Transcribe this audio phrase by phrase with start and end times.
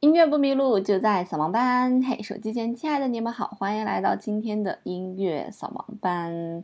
[0.00, 2.00] 音乐不迷路，就在扫盲班。
[2.04, 6.62] 嘿，手机前亲爱的你们好，欢迎来到今天的音乐扫盲班。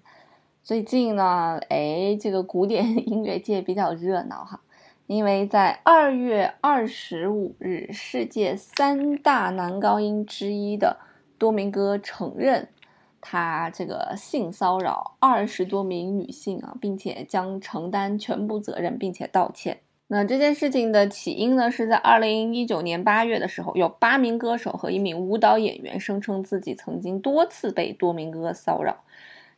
[0.62, 4.60] 最近呢，哎，这个古典音乐界比较热闹哈，
[5.08, 10.98] 因为在二月二十五日，世界三大男高音之一的
[11.36, 12.68] 多明戈承认
[13.20, 19.80] 他这个性骚扰二十多名女性啊，并且将承担全部责任，并且道歉。
[20.06, 29.04] 那这件事情的起因呢，是在二零一九年八月的时候，有八名歌手和一名舞蹈演员声称自己曾经多次被多明哥骚扰。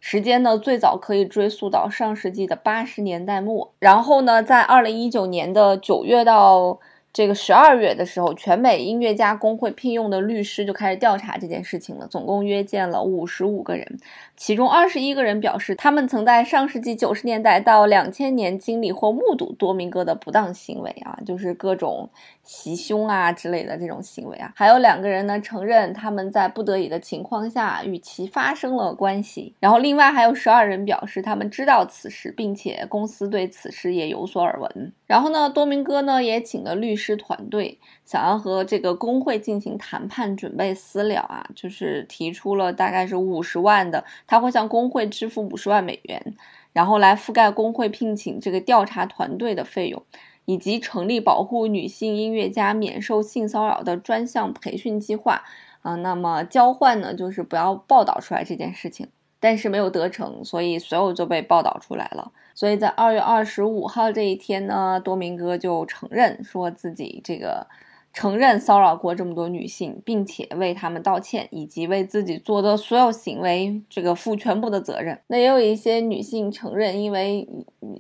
[0.01, 3.73] 时间呢，最早可以追溯到上世纪的八十年代末。
[3.79, 6.79] 然后呢，在二零一九年的九月到。
[7.13, 13.99] 这个十二月的时候，全美音乐家工会聘用的律师就开始调查这件事情了，总共约见了五十五个人，
[14.37, 22.11] 其中二十一个人表示，他们曾在上世纪九十年代到两千年经历或目睹多明戈的不当行为啊，就是各种
[22.43, 24.53] 袭胸啊之类的这种行为啊。
[24.55, 34.93] 还有两个人呢承认他们在不得已的情况下与其发生了关系，然后另外还有十二人表示他们知道此事，并且公司对此事也有所耳闻。
[35.07, 37.07] 然后呢，多明戈呢也请了律师。
[37.07, 46.35] 师团队想要和这个工会进行谈判，准备私了啊，就是提出了大概是五十万的，他会向工会支付五十万美元，
[46.73, 50.03] 然后来覆盖工会聘请这个调查团队的费用，
[50.45, 55.43] 以及成立保护女性音乐家免受性骚扰的专项培训计划
[55.83, 55.95] 啊。
[55.97, 59.09] 那么交换呢，就是不要报道出来这件事情。
[59.39, 62.33] 但是没有得逞，所以所有就被报道出来了。
[62.55, 67.67] 所以在二月二十五号这一天呢，多明戈就承认说自己这个
[68.17, 75.21] 承认骚扰过这么多女性，并且为他们道歉，以及为自己做的所有行为这个负全部的责任。
[75.27, 77.47] 那也有一些女性承认，因为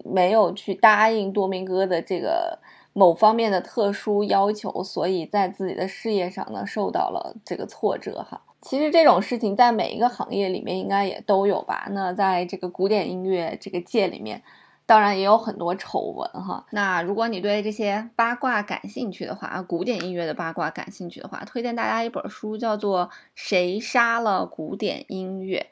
[0.06, 2.58] 没有去答应多明戈的这个
[2.94, 8.40] 某方面的特殊要求，所以在自己的事业上呢受到了这个挫折哈。
[8.62, 11.88] 其实这种事情在每一个行业里面应该也都有吧？
[11.90, 14.42] 那在这个古典音乐这个界里面，
[14.86, 16.64] 当然也有很多丑闻哈。
[16.70, 25.66] 那如果你对这些八卦感兴趣的话，古典音乐的八卦感兴趣的话，推荐大家一本书，叫做《谁杀了古典音乐》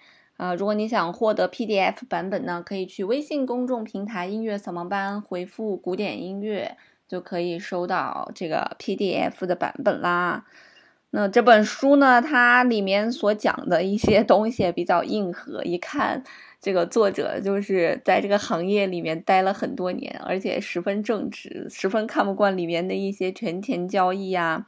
[0.45, 0.55] 啊。
[0.55, 6.77] 如果你想获得 PDF 版本呢，可以去微信公众平台“音乐扫盲班”回复“古典音乐”，
[7.07, 10.45] 就可以收到这个 PDF 的版本啦。
[11.11, 12.21] 那这本书呢？
[12.21, 16.25] 它里面所讲的一些东西比较硬核，一看
[16.65, 24.65] 这个作者就是在这个行业里面待了很多年，而且十分正直，十分看不惯里面的一些权钱交易啊，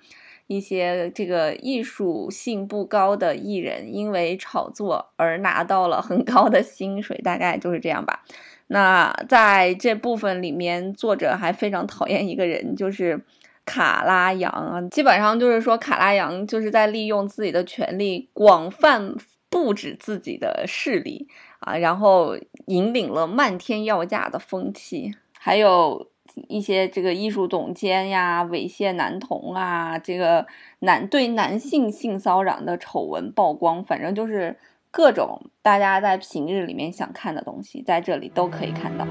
[0.47, 8.23] 一些这个艺术性不高的艺人因为炒作而拿到了很高的薪水，大概就是这样吧。
[8.67, 13.23] 那在这部分里面，作者还非常讨厌一个人，就是。
[13.69, 19.13] 卡拉扬啊，基本上就是说，卡拉扬就是在利用自己的权利，广泛
[19.51, 21.27] 布置自己的势力
[21.61, 22.37] 啊，然后
[22.67, 26.09] 引领了漫天要价的风气，还有
[26.49, 30.47] 一些这个艺术总监呀，猥亵男童啊，这个
[30.81, 34.57] 男对男性性骚扰的丑闻曝光，反正就是
[34.91, 39.07] 各种大家在平日里面想看的东西，在这里都可以看到。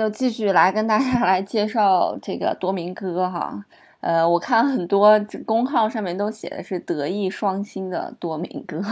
[0.00, 3.62] 就继续来跟大家 来介绍这个多明戈哈。
[4.00, 8.82] 呃，我看很多公号上面都写的是德艺双馨的多明戈，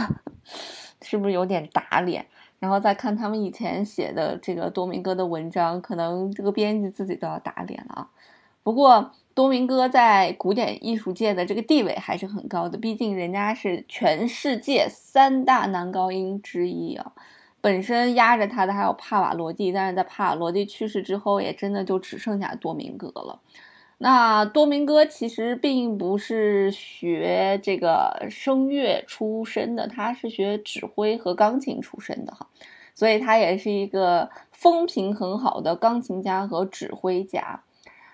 [1.01, 2.23] 是不是有点打脸？
[2.59, 8.09] 然后再看他们以前写的这个多明戈的文章，可能这个编辑自己都要打脸了啊。
[8.61, 17.13] 不过多明戈在古典艺术界的这个地位还是很高的，毕竟人家是全世界三大男高音之一啊。
[17.61, 23.39] 本身压着他的还有帕瓦罗蒂，但是在帕瓦罗蒂去世之后，也真的就只剩下多明戈了。
[23.97, 32.47] 那多明戈其实并不是学这个声乐出身的，他是学指挥和钢琴出身的哈，
[32.95, 37.61] 所以他也是一个风评很好的钢琴家和指挥家。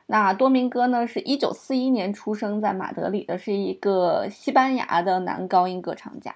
[0.07, 6.33] 那多明戈呢，是一九四一年出生在马德里的，是一个西班牙的男高音歌唱家。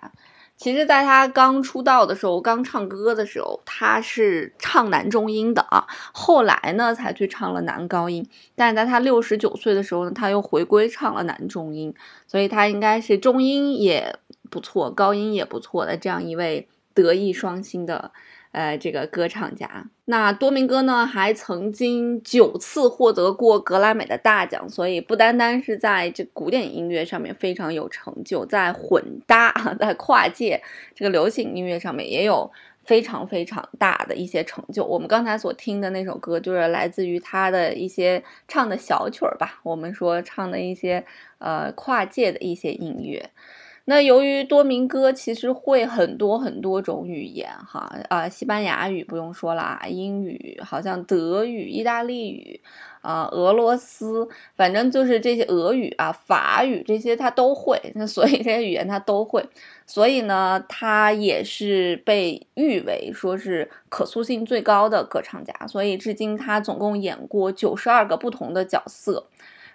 [0.60, 5.88] 其实，在他刚出道的时候，刚唱歌的时候，他是唱男中音的啊。
[6.12, 8.28] 后来呢，才去唱了男高音。
[8.56, 11.94] 但是在他六十九岁的时候呢，他又回归唱了男中音，
[12.28, 14.14] 所以他应该是中音也
[14.50, 18.12] 不错，高音也不错的这样一位德艺双馨的。
[18.52, 30.60] 呃，这个歌唱家，那多明戈呢，还曾经九次获得过格莱美的大奖，所以不单单是在这古典音乐上面非常有成就，在混搭、 在跨界
[30.96, 32.52] 这个流行音乐上面也有
[32.84, 34.84] 非常非常大的一些成就。
[34.84, 41.06] 我们刚才所听的那首歌，就是来自于他的一些唱的小曲儿吧，我们说唱的一些
[41.38, 43.30] 呃跨界的一些音乐。
[43.90, 52.62] 那由于多明戈其实会很多很多种语言，哈啊，西班牙语不用说了，英语好像德语、意大利语，
[53.02, 59.44] 啊，俄罗斯，反正就是这些俄语啊、法语这些他都会，那所以这些语言他都会，
[59.88, 69.26] 所以呢，他也是被誉为说是可塑性最高的歌唱家，所以至今他总共演过九十二个不同的角色，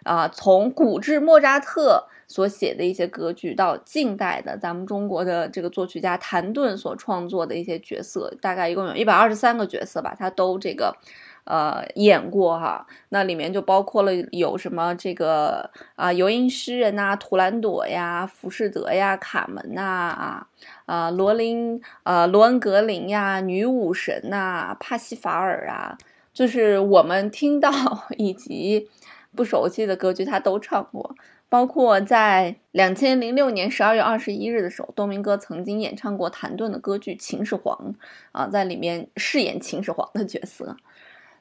[0.05, 2.07] 啊，从古至莫扎特。
[2.27, 10.97] 所写的一些歌剧，到近代的咱们中国的这个作曲家谭盾所创作的一些角色，大概一共有一百二十三个角色吧，他都这个，
[11.45, 12.87] 呃，演过哈。
[13.11, 20.47] 那里面就包括了有什么这个啊，游吟诗人呐，图兰朵呀，浮士德呀，卡门呐，啊，
[20.87, 25.99] 啊，罗琳，呃，罗恩格林呀，女武神呐，帕西法尔啊，
[26.33, 27.71] 就是我们听到
[28.17, 28.89] 以及
[29.35, 31.15] 不熟悉的歌剧，他都唱过。
[31.51, 37.95] 包括在两千零六年十二月二十一日的时候，多明戈曾经演唱过谭盾的歌剧《秦始皇》，
[38.33, 40.77] 啊，在里面饰演秦始皇的角色，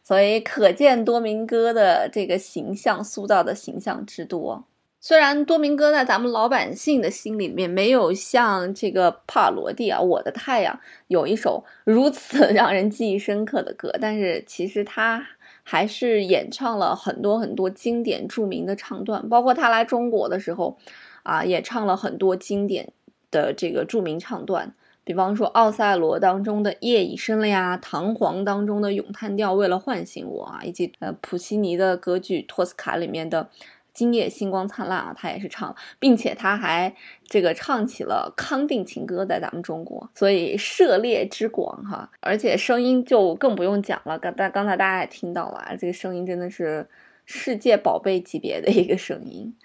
[0.03, 4.65] 所以可见多明戈的这个形象塑造的形象之多。
[4.99, 10.75] 虽然多明戈在咱们老百姓的心里面没有像这个帕罗蒂啊，《我的太阳》
[11.07, 15.25] 有一首如此 让人记忆深刻的歌，但是其实他。
[15.63, 20.77] 还是演唱了很多很多经典著名的唱段，包括他来中国的时候，
[21.23, 22.91] 啊，也唱了很多经典
[23.31, 33.49] 的这个著名唱段，比方说《奥赛罗》当中的夜已深了呀，《唐璜》当中的咏叹调为了唤醒我啊，以及呃普西尼的歌剧《托斯卡》里面的。
[33.93, 36.93] 今夜星光灿烂啊，他也是唱，并且他还
[37.27, 44.17] 这个唱起了康定情歌，在咱们中国，所以涉猎之广哈，而且声音就更不用讲了。
[44.17, 46.87] 刚大刚才大家也听到了，这个声音真的是
[47.25, 49.55] 世界宝贝级别的一个声音。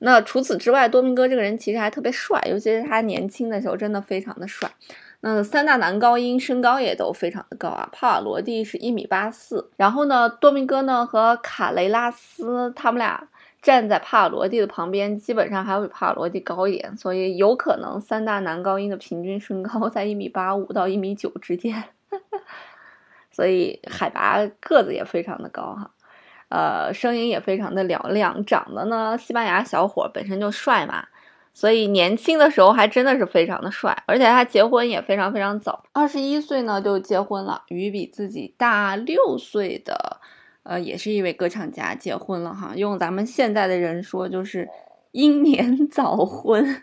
[0.00, 4.68] 那除此之外，多明戈这个人其实还特别帅，尤其是他年轻的时候，真的非常的帅。
[5.20, 13.28] 那三大男高音身高也都非常的高啊，帕瓦罗蒂是一米八四，然后呢，多明戈呢和卡雷拉斯他们俩。
[13.66, 21.82] 站在帕罗蒂的旁边，基本上还会比帕罗蒂高一点，所以有可能三大男高音的平均身高在一米八五到一米九之间，
[23.32, 25.90] 所以海拔个子也非常的高哈，
[26.48, 31.04] 呃，声音也非常的嘹亮，长得呢，西班牙小伙本身就帅嘛，
[31.52, 40.20] 所以年轻的时候还真的是非常的帅，而且他结婚也非常非常早，二十一岁呢就结婚了，与比自己大六岁的。
[40.68, 42.74] 呃，也是一位歌唱家，结婚了哈。
[42.74, 44.68] 用咱们现在的人说，就是
[45.12, 46.82] 英年早婚。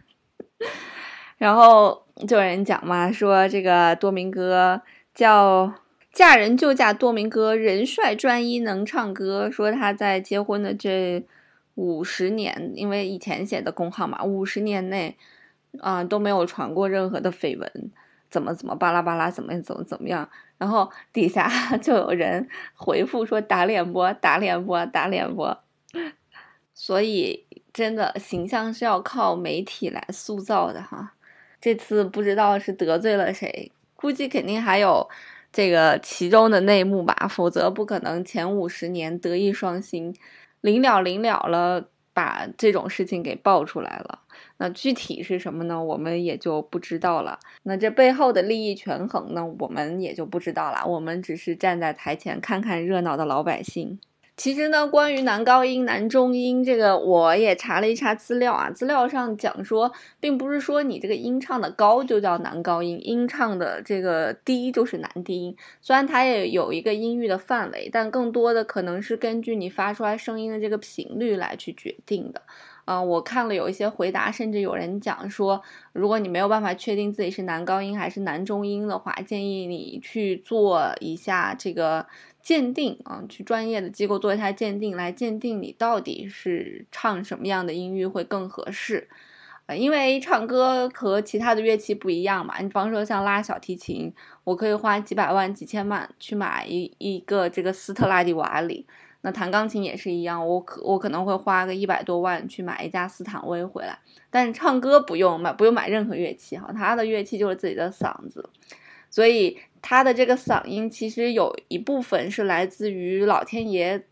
[1.37, 4.81] 然后就有人讲嘛，说这个多明戈
[5.13, 5.73] 叫
[6.13, 9.51] 嫁人就嫁多明戈，人帅专一能唱歌。
[9.51, 11.25] 说他在结婚的这
[11.75, 15.17] 五十年，因为以前写的公号嘛，五十年内
[15.81, 17.91] 啊都没有传过任何的绯闻。
[18.29, 20.27] 怎么怎么巴拉巴拉怎么怎么怎么样，
[20.63, 21.51] 然后底下
[21.83, 25.53] 就有人回复说打脸不打脸不打脸不，
[26.73, 31.15] 所以真的形象是要靠媒体来塑造的哈。
[31.59, 35.09] 这次不知道是得罪了谁，估计肯定还有
[35.51, 40.15] 这个其中的内幕吧，否则不可能前五十年德艺双馨，
[40.61, 44.21] 临了临了了把这种事情给爆出来了。
[44.63, 45.83] 那具体是什么呢？
[45.83, 47.37] 我们也就不知道了。
[47.63, 49.45] 那这背后的利益权衡呢？
[49.59, 50.87] 我们也就不知道了。
[50.87, 53.99] 我们只是站在台前看看热闹的老百姓。
[54.37, 58.71] 其实呢，关于男高音、男中音这个，我也查了一查资料啊。
[58.71, 59.91] 资料上讲说，
[60.21, 65.57] 并不是说你这个音唱的高就叫男高音，音唱的这个低就是男低音。
[65.81, 72.41] 虽然它也有一个音域的范围，但更多的可能是根据你发出来声音的这个频率来去决定的。
[72.85, 75.61] 啊，我看了有一些回答，甚至有人讲说，
[75.93, 82.05] 如果你没有办法确定自己是男高音还是男中音的话，建议你去做一下这个
[82.41, 89.07] 鉴定啊，去专业的机构做一下鉴定，来鉴定你到底是唱什么样的音域会更合适。
[89.65, 94.13] 呃，因为唱歌和其他的乐器不一样嘛，你比方说像拉小提琴，
[94.43, 98.85] 我可以花几百万、几千万去买一一个这个斯特拉迪瓦里。
[99.25, 103.97] 那弹钢琴也是一样，我可我可能会花个一百多万去买一架斯坦威回来。
[104.29, 108.49] 但唱歌不用买，不用买任何乐器哈，他的乐器就是自己的嗓子，
[109.09, 114.03] 所以他的这个嗓音其实有一部分是来自于老天爷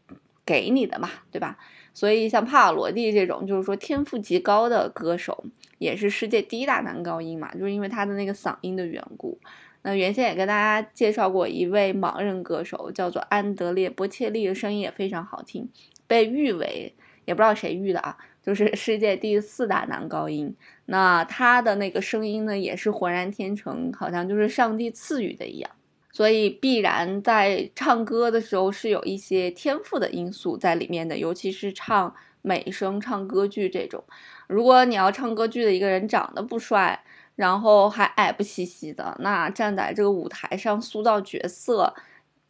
[0.45, 1.57] 给你的嘛，对吧？
[1.93, 5.43] 所以像帕瓦罗蒂这种，就是说天赋极高的歌手，
[5.77, 9.37] 也是世界第一大男高音嘛，就是因为他的那个嗓音的缘故。
[9.83, 15.69] 那原先也跟大家介绍过一位盲人歌手，叫做安德烈·波切利，的声音也非常好听，
[16.07, 16.93] 被誉为
[17.25, 20.55] 也不知道谁誉的啊，就是世界第四大男高音。
[20.85, 25.71] 那他的那个声音呢，也是浑然天成，好像就是上帝赐予的一样。
[26.13, 34.03] 所以必然在唱歌的时候是有一些天赋的因素在里面的，尤其是唱美声、唱歌剧这种。
[34.47, 37.01] 如果你要唱歌剧的一个人长得不帅，
[37.35, 41.93] 然后还矮不兮兮的，那站在这个舞台上塑造角色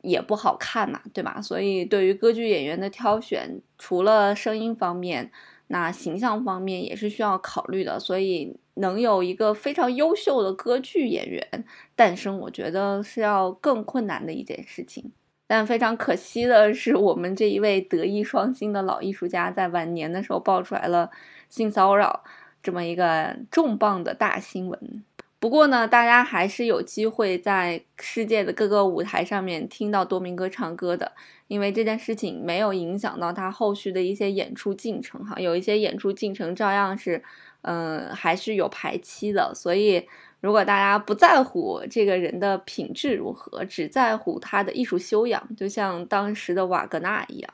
[0.02, 1.40] 也不好看嘛，对吧？
[1.42, 5.32] 所以对于歌剧演员的挑选，除了声音方面，
[5.68, 8.00] 那形象方面也是需要考虑的。
[8.00, 11.64] 所以能有一个非常优秀的歌剧演员
[11.96, 15.12] 诞生，我觉得是要更困难的一件事情。
[15.48, 21.12] 但非常可惜的是，我们这一位德艺双馨的老艺术家在晚年的时候爆出来了
[21.50, 22.24] 性骚扰。
[22.64, 25.04] 这么一个重磅的大新闻，
[25.40, 31.12] 不过呢，大家还是有机会在世界的各个舞台上面听到多明戈唱歌的，
[31.48, 37.24] 因为这件事情没有影响到他后续的一些演出进程哈，有一些演出进程照样是，
[37.64, 39.52] 嗯，还是有排期的。
[39.56, 40.08] 所以，
[40.40, 47.52] 如果大家不在乎这个人的品质如何，只在乎他的艺术修养，就像当时的瓦格纳一样，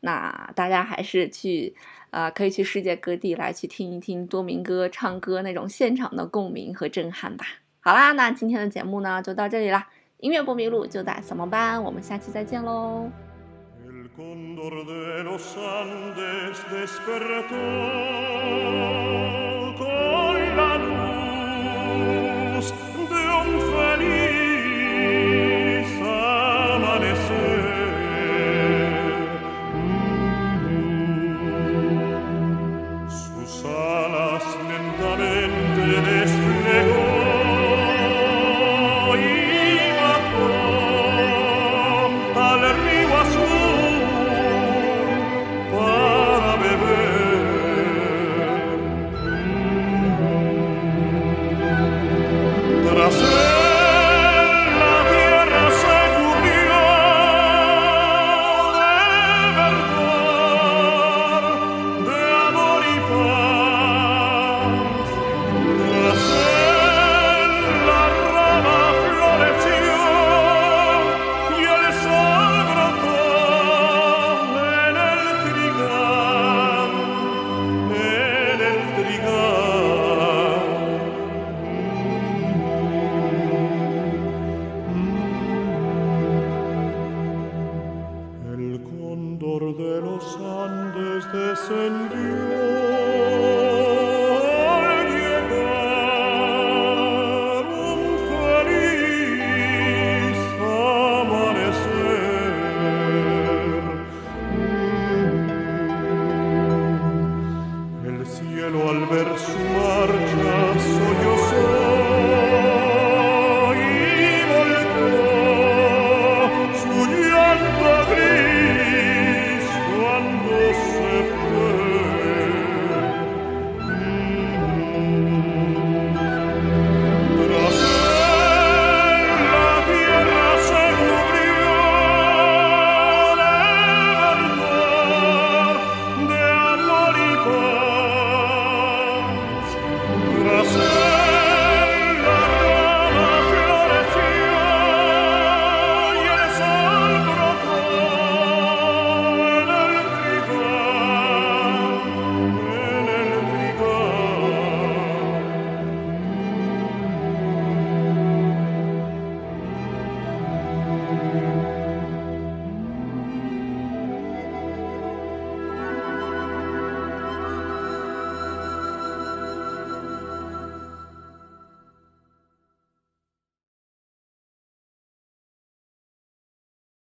[0.00, 1.74] 那大家还是去。
[2.10, 7.44] 啊，可以去世界各地来去听一听多明戈唱歌那种现场的共鸣和震撼吧。
[7.80, 9.86] 好啦，那今天的节目呢就到这里啦。
[10.16, 13.10] 音乐不迷路就在扫盲班，我们下期再见喽。